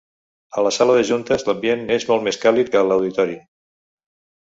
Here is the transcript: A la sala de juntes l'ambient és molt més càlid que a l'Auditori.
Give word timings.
A 0.61 0.63
la 0.67 0.71
sala 0.77 0.95
de 1.01 1.03
juntes 1.09 1.45
l'ambient 1.51 1.85
és 1.99 2.09
molt 2.13 2.27
més 2.31 2.43
càlid 2.47 2.75
que 2.77 2.83
a 2.83 2.87
l'Auditori. 2.91 3.41